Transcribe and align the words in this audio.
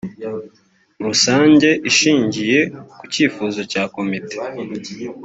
rusange 1.05 1.69
ishingiye 1.89 2.59
ku 2.97 3.03
cyifuzo 3.13 3.59
cya 3.71 3.83
komite 3.95 4.35